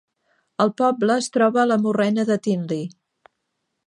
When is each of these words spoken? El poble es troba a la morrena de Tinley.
El 0.63 0.71
poble 0.81 1.17
es 1.23 1.27
troba 1.37 1.61
a 1.63 1.65
la 1.73 1.77
morrena 1.83 2.25
de 2.31 2.39
Tinley. 2.49 2.83